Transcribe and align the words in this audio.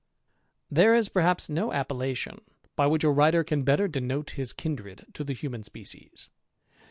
There 0.71 0.95
is 0.95 1.09
perhaps 1.09 1.47
no 1.47 1.71
appellation 1.73 2.39
by 2.75 2.87
which 2.87 3.03
a 3.03 3.11
writer 3.11 3.43
can 3.43 3.63
*^tter 3.65 3.87
denote 3.91 4.31
his 4.31 4.51
kindred 4.51 5.05
to 5.13 5.23
the 5.23 5.33
human 5.33 5.61
species. 5.61 6.31